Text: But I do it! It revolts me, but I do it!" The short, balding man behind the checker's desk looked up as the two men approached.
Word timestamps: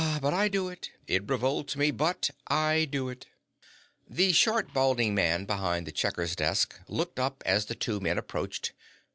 But 0.19 0.33
I 0.33 0.47
do 0.47 0.67
it! 0.67 0.89
It 1.05 1.29
revolts 1.29 1.75
me, 1.75 1.91
but 1.91 2.31
I 2.47 2.85
do 2.89 3.07
it!" 3.07 3.27
The 4.09 4.31
short, 4.33 4.73
balding 4.73 5.13
man 5.13 5.45
behind 5.45 5.85
the 5.85 5.91
checker's 5.91 6.35
desk 6.35 6.73
looked 6.87 7.19
up 7.19 7.43
as 7.45 7.65
the 7.67 7.75
two 7.75 7.99
men 7.99 8.17
approached. 8.17 8.73